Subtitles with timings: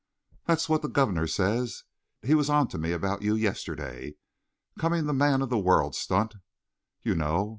[0.47, 1.83] "That's what the governor says.
[2.23, 4.15] He was on to me about you yesterday.
[4.79, 6.33] Coming the man of the world stunt,
[7.03, 7.49] you know.